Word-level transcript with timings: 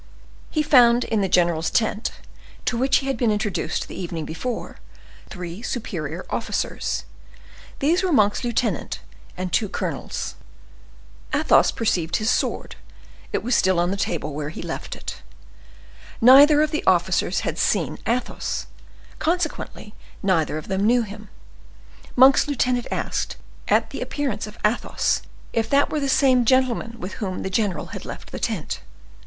He 0.49 0.63
found 0.63 1.03
in 1.03 1.21
the 1.21 1.29
general's 1.29 1.69
tent, 1.69 2.09
to 2.65 2.75
which 2.75 2.97
he 2.97 3.05
had 3.05 3.17
been 3.17 3.29
introduced 3.29 3.87
the 3.87 3.93
evening 4.01 4.25
before, 4.25 4.77
three 5.29 5.61
superior 5.61 6.25
officers: 6.31 7.03
these 7.77 8.01
were 8.01 8.11
Monk's 8.11 8.43
lieutenant 8.43 8.99
and 9.37 9.53
two 9.53 9.69
colonels. 9.69 10.33
Athos 11.35 11.69
perceived 11.69 12.15
his 12.15 12.31
sword; 12.31 12.77
it 13.31 13.43
was 13.43 13.55
still 13.55 13.79
on 13.79 13.91
the 13.91 13.95
table 13.95 14.33
where 14.33 14.49
he 14.49 14.63
left 14.63 14.95
it. 14.95 15.17
Neither 16.19 16.63
of 16.63 16.71
the 16.71 16.83
officers 16.87 17.41
had 17.41 17.59
seen 17.59 17.99
Athos, 18.07 18.65
consequently 19.19 19.93
neither 20.23 20.57
of 20.57 20.67
them 20.67 20.87
knew 20.87 21.03
him. 21.03 21.29
Monk's 22.15 22.47
lieutenant 22.47 22.87
asked, 22.89 23.35
at 23.67 23.91
the 23.91 24.01
appearance 24.01 24.47
of 24.47 24.57
Athos, 24.65 25.21
if 25.53 25.69
that 25.69 25.91
were 25.91 25.99
the 25.99 26.09
same 26.09 26.43
gentleman 26.43 26.95
with 26.99 27.13
whom 27.21 27.43
the 27.43 27.51
general 27.51 27.85
had 27.93 28.03
left 28.03 28.31
the 28.31 28.39
tent. 28.39 28.79